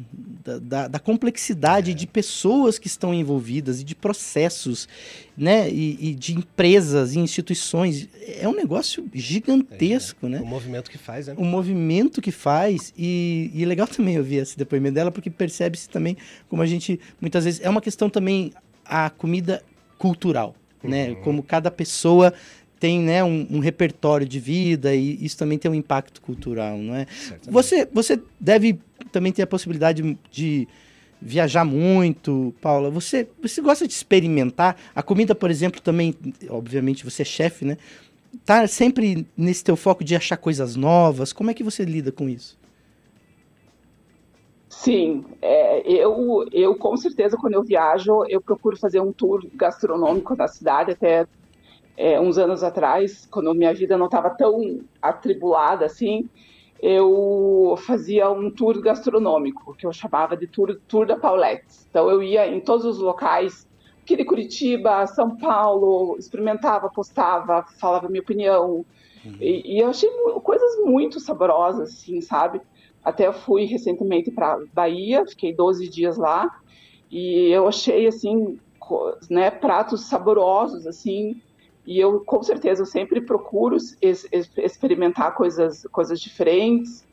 da, 0.44 0.58
da, 0.58 0.88
da 0.88 0.98
complexidade 0.98 1.90
é. 1.90 1.94
de 1.94 2.06
pessoas 2.06 2.78
que 2.78 2.86
estão 2.86 3.12
envolvidas 3.12 3.80
e 3.80 3.84
de 3.84 3.94
processos, 3.94 4.88
né? 5.36 5.68
E, 5.70 6.10
e, 6.10 6.14
de 6.14 6.34
empresas 6.34 7.14
e 7.14 7.18
instituições. 7.18 8.08
É 8.38 8.48
um 8.48 8.54
negócio 8.54 9.08
gigantesco, 9.12 10.26
é, 10.26 10.30
né? 10.30 10.40
O 10.40 10.46
movimento 10.46 10.90
que 10.90 10.98
faz, 10.98 11.26
né? 11.26 11.34
O 11.36 11.44
movimento 11.44 12.20
que 12.20 12.30
faz. 12.30 12.92
E, 12.96 13.50
e 13.54 13.62
é 13.62 13.66
legal 13.66 13.86
também 13.86 14.18
ouvir 14.18 14.36
esse 14.36 14.56
depoimento 14.56 14.94
dela, 14.94 15.10
porque 15.10 15.30
percebe-se 15.30 15.88
também 15.88 16.16
como 16.48 16.62
a 16.62 16.66
gente, 16.66 17.00
muitas 17.20 17.44
vezes, 17.44 17.60
é 17.62 17.68
uma 17.68 17.80
questão 17.80 18.08
também 18.08 18.52
a 18.84 19.10
comida 19.10 19.62
cultural, 20.02 20.56
né? 20.82 21.04
uhum. 21.04 21.14
né? 21.14 21.20
Como 21.22 21.42
cada 21.44 21.70
pessoa 21.70 22.34
tem 22.80 22.98
né, 22.98 23.22
um, 23.22 23.46
um, 23.48 23.58
repertório 23.60 24.26
de 24.26 24.40
vida 24.40 24.92
e 24.92 25.24
isso 25.24 25.38
também 25.38 25.56
tem 25.56 25.70
um 25.70 25.74
impacto 25.74 26.20
cultural, 26.20 26.76
não 26.76 26.96
é? 26.96 27.06
Você, 27.48 27.86
você 27.92 28.20
deve 28.40 28.80
também 29.12 29.30
ter 29.30 29.42
a 29.42 29.46
possibilidade 29.46 30.02
de, 30.02 30.18
de 30.32 30.68
viajar 31.20 31.64
muito, 31.64 32.52
Paula. 32.60 32.90
Você, 32.90 33.28
você 33.40 33.62
gosta 33.62 33.86
de 33.86 33.92
experimentar? 33.92 34.76
A 34.92 35.00
comida, 35.00 35.32
por 35.32 35.48
exemplo, 35.48 35.80
também, 35.80 36.12
obviamente, 36.48 37.04
você 37.04 37.22
é 37.22 37.24
chefe, 37.24 37.64
né? 37.64 37.78
Tá 38.44 38.66
sempre 38.66 39.24
nesse 39.36 39.62
teu 39.62 39.76
foco 39.76 40.02
de 40.02 40.16
achar 40.16 40.36
coisas 40.36 40.74
novas. 40.74 41.32
Como 41.32 41.48
é 41.48 41.54
que 41.54 41.62
você 41.62 41.84
lida 41.84 42.10
com 42.10 42.28
isso? 42.28 42.58
Sim, 44.72 45.26
é, 45.42 45.82
eu, 45.86 46.46
eu 46.50 46.74
com 46.74 46.96
certeza 46.96 47.36
quando 47.36 47.52
eu 47.52 47.62
viajo 47.62 48.24
eu 48.26 48.40
procuro 48.40 48.74
fazer 48.74 49.00
um 49.00 49.12
tour 49.12 49.46
gastronômico 49.54 50.34
na 50.34 50.48
cidade 50.48 50.92
até 50.92 51.26
é, 51.94 52.18
uns 52.18 52.38
anos 52.38 52.64
atrás, 52.64 53.28
quando 53.30 53.54
minha 53.54 53.74
vida 53.74 53.98
não 53.98 54.06
estava 54.06 54.30
tão 54.30 54.80
atribulada 55.00 55.84
assim, 55.84 56.26
eu 56.80 57.74
fazia 57.86 58.30
um 58.30 58.50
tour 58.50 58.80
gastronômico, 58.80 59.74
que 59.74 59.86
eu 59.86 59.92
chamava 59.92 60.34
de 60.38 60.46
tour, 60.46 60.74
tour 60.88 61.06
da 61.06 61.18
Paulette. 61.18 61.66
Então 61.90 62.08
eu 62.08 62.22
ia 62.22 62.46
em 62.46 62.58
todos 62.58 62.86
os 62.86 62.98
locais, 62.98 63.68
aqui 64.02 64.16
de 64.16 64.24
Curitiba, 64.24 65.06
São 65.06 65.36
Paulo, 65.36 66.16
experimentava, 66.18 66.88
postava, 66.88 67.62
falava 67.78 68.08
minha 68.08 68.22
opinião. 68.22 68.86
Uhum. 69.22 69.36
E, 69.38 69.76
e, 69.76 69.80
eu 69.80 69.90
achei 69.90 70.10
coisas 70.42 70.82
muito 70.82 71.20
saborosas, 71.20 71.90
assim, 71.90 72.22
sabe? 72.22 72.62
Até 73.04 73.26
eu 73.26 73.32
fui 73.32 73.64
recentemente 73.64 74.30
para 74.30 74.60
Bahia, 74.72 75.26
fiquei 75.26 75.52
12 75.52 75.88
dias 75.88 76.16
lá, 76.16 76.48
e 77.10 77.48
eu 77.50 77.66
achei, 77.68 78.06
assim, 78.06 78.58
né, 79.28 79.50
pratos 79.50 80.02
saborosos, 80.02 80.86
assim, 80.86 81.40
e 81.86 81.98
eu, 81.98 82.20
com 82.20 82.42
certeza, 82.42 82.82
eu 82.82 82.86
sempre 82.86 83.20
procuro 83.20 83.76
es, 84.00 84.26
experimentar 84.56 85.34
coisas, 85.34 85.86
coisas 85.90 86.20
diferentes. 86.20 87.06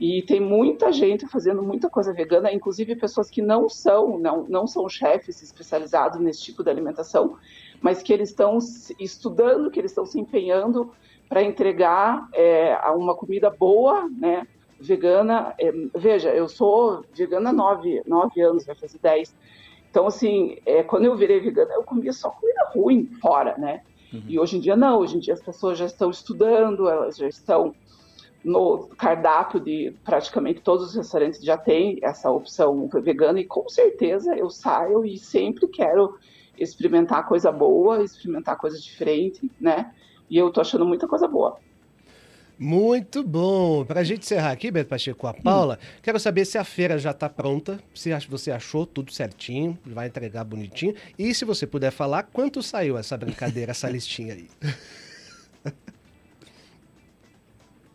E 0.00 0.22
tem 0.22 0.40
muita 0.40 0.90
gente 0.90 1.26
fazendo 1.28 1.62
muita 1.62 1.88
coisa 1.88 2.12
vegana, 2.12 2.52
inclusive 2.52 2.96
pessoas 2.96 3.30
que 3.30 3.40
não 3.40 3.68
são, 3.68 4.18
não, 4.18 4.44
não 4.48 4.66
são 4.66 4.88
chefes 4.88 5.40
especializados 5.40 6.18
nesse 6.18 6.42
tipo 6.42 6.64
de 6.64 6.70
alimentação, 6.70 7.36
mas 7.80 8.02
que 8.02 8.12
eles 8.12 8.30
estão 8.30 8.58
estudando, 8.98 9.70
que 9.70 9.78
eles 9.78 9.92
estão 9.92 10.04
se 10.04 10.18
empenhando 10.18 10.90
para 11.28 11.44
entregar 11.44 12.28
é, 12.32 12.76
uma 12.96 13.14
comida 13.14 13.50
boa, 13.50 14.08
né, 14.08 14.46
vegana. 14.80 15.54
É, 15.58 15.72
veja, 15.94 16.30
eu 16.30 16.48
sou 16.48 17.04
vegana 17.12 17.50
há 17.50 17.52
nove, 17.52 18.02
nove 18.06 18.40
anos, 18.40 18.66
vai 18.66 18.74
fazer 18.74 18.98
dez. 18.98 19.34
Então, 19.90 20.06
assim, 20.06 20.56
é, 20.66 20.82
quando 20.82 21.04
eu 21.04 21.16
virei 21.16 21.40
vegana, 21.40 21.74
eu 21.74 21.84
comia 21.84 22.12
só 22.12 22.30
comida 22.30 22.70
ruim 22.74 23.06
fora, 23.20 23.56
né? 23.56 23.82
Uhum. 24.12 24.22
E 24.28 24.38
hoje 24.38 24.56
em 24.56 24.60
dia 24.60 24.76
não, 24.76 25.00
hoje 25.00 25.16
em 25.16 25.20
dia 25.20 25.34
as 25.34 25.42
pessoas 25.42 25.78
já 25.78 25.86
estão 25.86 26.10
estudando, 26.10 26.88
elas 26.88 27.16
já 27.16 27.28
estão 27.28 27.74
no 28.44 28.88
cardápio 28.98 29.58
de 29.58 29.94
praticamente 30.04 30.60
todos 30.60 30.88
os 30.88 30.94
restaurantes 30.94 31.42
já 31.42 31.56
tem 31.56 31.98
essa 32.02 32.30
opção 32.30 32.88
vegana 33.02 33.40
e 33.40 33.44
com 33.44 33.66
certeza 33.68 34.36
eu 34.36 34.50
saio 34.50 35.04
e 35.04 35.16
sempre 35.16 35.66
quero 35.66 36.18
experimentar 36.58 37.26
coisa 37.26 37.50
boa, 37.50 38.02
experimentar 38.02 38.58
coisa 38.58 38.78
diferente, 38.78 39.50
né? 39.58 39.92
E 40.28 40.36
eu 40.36 40.50
tô 40.50 40.60
achando 40.60 40.84
muita 40.84 41.08
coisa 41.08 41.26
boa. 41.26 41.56
Muito 42.58 43.24
bom. 43.24 43.84
Para 43.84 44.00
a 44.00 44.04
gente 44.04 44.22
encerrar 44.22 44.52
aqui, 44.52 44.70
Beto 44.70 44.88
Pacheco, 44.88 45.18
com 45.18 45.26
a 45.26 45.34
Paula, 45.34 45.78
hum. 45.80 45.86
quero 46.02 46.20
saber 46.20 46.44
se 46.44 46.56
a 46.56 46.64
feira 46.64 46.98
já 46.98 47.10
está 47.10 47.28
pronta, 47.28 47.80
se 47.94 48.10
você 48.28 48.50
achou 48.50 48.86
tudo 48.86 49.12
certinho, 49.12 49.76
vai 49.84 50.06
entregar 50.06 50.44
bonitinho. 50.44 50.94
E 51.18 51.34
se 51.34 51.44
você 51.44 51.66
puder 51.66 51.90
falar, 51.90 52.22
quanto 52.24 52.62
saiu 52.62 52.96
essa 52.96 53.16
brincadeira, 53.16 53.72
essa 53.72 53.88
listinha 53.90 54.34
aí? 54.34 54.48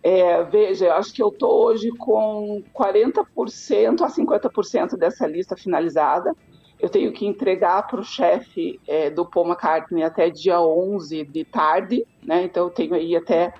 É, 0.02 0.44
veja, 0.44 0.86
eu 0.86 0.94
acho 0.94 1.14
que 1.14 1.22
eu 1.22 1.30
estou 1.30 1.66
hoje 1.66 1.90
com 1.92 2.64
40% 2.74 4.02
a 4.02 4.08
50% 4.08 4.98
dessa 4.98 5.28
lista 5.28 5.58
finalizada. 5.58 6.34
Eu 6.80 6.90
tenho 6.90 7.12
que 7.12 7.26
entregar 7.26 7.86
para 7.88 8.00
o 8.00 8.04
chefe 8.04 8.80
é, 8.88 9.10
do 9.10 9.26
Paul 9.26 9.48
McCartney 9.48 10.04
até 10.04 10.30
dia 10.30 10.62
11 10.62 11.26
de 11.26 11.44
tarde, 11.44 12.08
né? 12.24 12.44
Então 12.44 12.66
eu 12.66 12.70
tenho 12.70 12.94
aí 12.96 13.16
até 13.16 13.54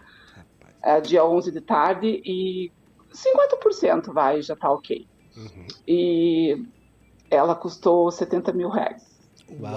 é, 0.82 1.02
dia 1.02 1.26
11 1.26 1.52
de 1.52 1.62
tarde 1.62 2.22
e 2.26 2.72
50% 3.14 4.14
vai, 4.14 4.42
já 4.42 4.54
está 4.54 4.72
ok. 4.72 5.06
Uhum. 5.36 5.68
E 5.88 6.66
ela 7.30 7.56
custou 7.56 8.12
70 8.12 8.54
mil 8.54 8.70
reais. 8.70 9.10
Uau! 9.60 9.72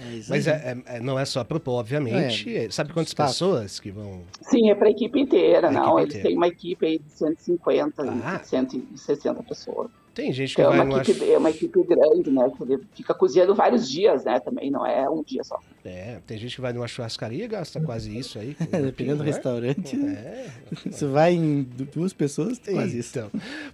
É 0.00 0.20
Mas 0.28 0.46
é, 0.46 0.76
é, 0.86 1.00
não 1.00 1.18
é 1.18 1.24
só 1.24 1.44
para 1.44 1.58
o 1.58 1.72
obviamente. 1.72 2.56
É. 2.56 2.70
Sabe 2.70 2.92
quantas 2.92 3.12
pessoas 3.12 3.78
que 3.78 3.90
vão. 3.90 4.22
Sim, 4.40 4.70
é 4.70 4.74
para 4.74 4.88
a 4.88 4.90
equipe 4.90 5.20
inteira, 5.20 5.70
não. 5.70 5.98
Equipe 5.98 6.14
Eles 6.14 6.26
têm 6.26 6.36
uma 6.36 6.48
equipe 6.48 6.86
aí 6.86 6.98
de 6.98 7.10
150, 7.12 8.02
ah. 8.24 8.40
160 8.42 9.42
pessoas. 9.42 9.90
Tem 10.14 10.30
gente 10.32 10.54
que 10.54 10.60
então, 10.60 10.72
vai... 10.72 10.80
É 10.80 10.82
uma, 10.82 10.98
equipe, 11.00 11.32
é 11.32 11.38
uma 11.38 11.50
equipe 11.50 11.82
grande, 11.84 12.30
né? 12.30 12.52
Fica 12.94 13.14
cozinhando 13.14 13.54
vários 13.54 13.88
dias, 13.88 14.24
né? 14.24 14.38
Também 14.40 14.70
não 14.70 14.86
é 14.86 15.08
um 15.08 15.22
dia 15.22 15.42
só. 15.42 15.58
É, 15.84 16.18
tem 16.26 16.36
gente 16.36 16.54
que 16.54 16.60
vai 16.60 16.72
numa 16.72 16.86
churrascaria 16.86 17.44
e 17.44 17.48
gasta 17.48 17.80
quase 17.80 18.16
isso 18.16 18.38
aí. 18.38 18.54
Dependendo 18.70 19.18
do 19.18 19.24
né? 19.24 19.30
restaurante. 19.30 19.96
É. 19.96 20.46
Você 20.84 21.06
vai 21.06 21.32
em 21.32 21.62
duas 21.62 22.12
pessoas, 22.12 22.58
tem 22.58 22.74
quase 22.74 22.98
isso. 22.98 23.18
Então. 23.18 23.30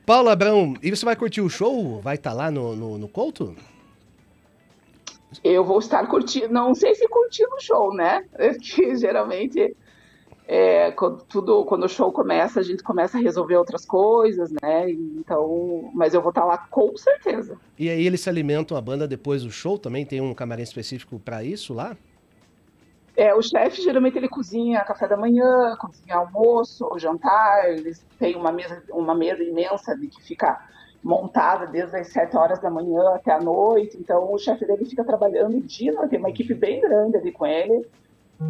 Paulo 0.07 0.29
Abrão, 0.29 0.75
e 0.81 0.91
você 0.91 1.05
vai 1.05 1.17
curtir 1.17 1.41
o 1.41 1.49
show? 1.49 2.01
Vai 2.01 2.15
estar 2.15 2.31
tá 2.31 2.37
lá 2.37 2.51
no, 2.51 2.77
no, 2.77 2.99
no 2.99 3.09
Couto? 3.09 3.57
Eu 5.43 5.65
vou 5.65 5.79
estar 5.79 6.07
curtindo, 6.07 6.53
não 6.53 6.75
sei 6.75 6.95
se 6.95 7.07
curtindo 7.09 7.55
o 7.55 7.61
show, 7.61 7.93
né? 7.95 8.25
Que 8.63 8.97
geralmente 8.97 9.75
é, 10.51 10.91
quando, 10.93 11.23
tudo, 11.25 11.63
quando 11.67 11.85
o 11.85 11.89
show 11.91 12.11
começa, 12.11 12.59
a 12.59 12.63
gente 12.63 12.83
começa 12.83 13.19
a 13.19 13.21
resolver 13.21 13.57
outras 13.57 13.85
coisas, 13.85 14.51
né? 14.63 14.91
Então, 14.91 15.91
mas 15.93 16.15
eu 16.15 16.23
vou 16.23 16.31
estar 16.31 16.47
lá 16.47 16.57
com 16.57 16.97
certeza. 16.97 17.59
E 17.79 17.91
aí 17.91 18.07
eles 18.07 18.23
se 18.23 18.31
alimentam 18.31 18.75
a 18.75 18.81
banda 18.81 19.07
depois 19.07 19.43
do 19.43 19.51
show 19.51 19.79
também? 19.79 20.07
Tem 20.07 20.23
um 20.23 20.33
camarim 20.33 20.63
específico 20.63 21.19
para 21.19 21.45
isso 21.45 21.75
lá? 21.75 21.95
É, 23.15 23.35
o 23.35 23.43
chefe 23.43 23.83
geralmente 23.83 24.17
ele 24.17 24.29
cozinha 24.29 24.83
café 24.85 25.07
da 25.07 25.19
manhã, 25.19 25.77
cozinha 25.79 26.17
almoço, 26.17 26.89
jantar, 26.97 27.71
eles 27.71 28.03
têm 28.19 28.35
uma 28.35 28.51
mesa, 28.51 28.83
uma 28.89 29.15
mesa 29.15 29.43
imensa 29.43 29.95
de 29.99 30.07
que 30.07 30.23
fica 30.23 30.67
montada 31.05 31.67
desde 31.67 31.95
as 31.95 32.09
7 32.09 32.35
horas 32.39 32.59
da 32.59 32.71
manhã 32.71 33.03
até 33.15 33.33
a 33.33 33.41
noite. 33.41 33.99
Então 33.99 34.33
o 34.33 34.39
chefe 34.39 34.65
dele 34.65 34.87
fica 34.87 35.05
trabalhando 35.05 35.59
o 35.59 35.61
dia, 35.61 35.93
tem 36.09 36.19
uma 36.19 36.31
equipe 36.31 36.55
bem 36.55 36.81
grande 36.81 37.19
ali 37.19 37.33
com 37.33 37.45
ele 37.45 37.87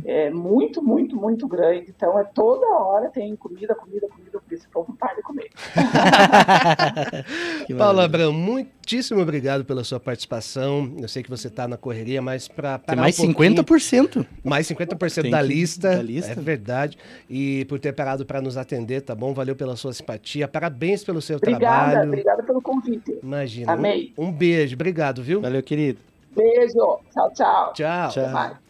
é 0.04 0.30
muito, 0.30 0.83
muito, 0.83 1.16
muito 1.16 1.49
grande. 1.49 1.87
Então 1.97 2.18
é 2.18 2.25
toda 2.25 2.66
hora 2.66 3.09
tem 3.09 3.35
comida, 3.37 3.75
comida, 3.75 4.07
comida, 4.09 4.38
por 4.38 4.52
isso 4.52 4.66
o 4.68 4.71
povo 4.71 4.95
para 4.95 5.14
de 5.14 5.23
comer. 5.23 5.49
Paulo 7.77 8.01
Abrão, 8.01 8.33
muitíssimo 8.33 9.20
obrigado 9.20 9.64
pela 9.64 9.83
sua 9.85 9.98
participação. 9.98 10.94
Eu 10.98 11.09
sei 11.09 11.22
que 11.22 11.31
você 11.31 11.48
está 11.48 11.66
na 11.66 11.79
correria, 11.79 12.20
mas 12.20 12.48
para 12.48 12.79
Tem 12.79 12.96
mais 12.96 13.18
um 13.18 13.33
50%. 13.33 14.27
Mais 14.44 14.68
50% 14.68 15.31
da 15.31 15.40
lista, 15.40 15.96
da 15.96 16.03
lista. 16.03 16.33
É 16.33 16.35
verdade. 16.35 16.98
E 17.29 17.64
por 17.64 17.79
ter 17.79 17.92
parado 17.92 18.27
para 18.27 18.42
nos 18.42 18.59
atender, 18.59 19.01
tá 19.01 19.14
bom? 19.14 19.33
Valeu 19.33 19.57
pela 19.57 19.74
sua 19.77 19.94
simpatia. 19.94 20.46
Parabéns 20.46 21.03
pelo 21.03 21.22
seu 21.22 21.38
obrigada, 21.38 21.90
trabalho. 21.90 22.09
Obrigada 22.09 22.42
pelo 22.42 22.61
convite. 22.61 23.18
Imagina. 23.22 23.72
Amei. 23.72 24.12
Um, 24.18 24.27
um 24.27 24.33
beijo. 24.33 24.74
Obrigado, 24.74 25.22
viu? 25.22 25.40
Valeu, 25.40 25.62
querido. 25.62 25.98
Beijo. 26.37 27.01
Tchau, 27.11 27.33
tchau. 27.33 27.72
Tchau. 27.72 28.11
tchau. 28.11 28.67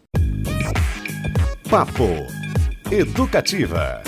Papo 1.69 2.27
Educativa. 2.91 4.01